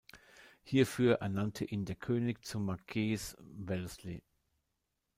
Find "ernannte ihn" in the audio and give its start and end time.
1.21-1.85